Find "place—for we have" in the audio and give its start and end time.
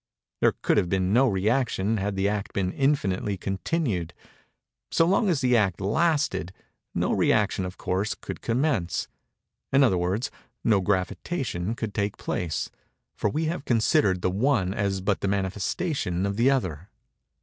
12.17-13.63